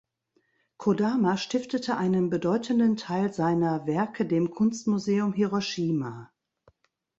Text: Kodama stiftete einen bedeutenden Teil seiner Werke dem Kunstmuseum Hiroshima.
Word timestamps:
Kodama 0.77 1.37
stiftete 1.37 1.95
einen 1.95 2.31
bedeutenden 2.31 2.97
Teil 2.97 3.31
seiner 3.31 3.85
Werke 3.85 4.25
dem 4.25 4.49
Kunstmuseum 4.49 5.31
Hiroshima. 5.31 6.33